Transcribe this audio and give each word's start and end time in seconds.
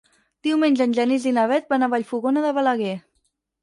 Diumenge 0.47 0.87
en 0.87 0.95
Genís 1.01 1.29
i 1.33 1.35
na 1.37 1.45
Bet 1.53 1.71
van 1.77 1.87
a 1.87 1.93
Vallfogona 1.95 2.47
de 2.51 2.59
Balaguer. 2.61 3.01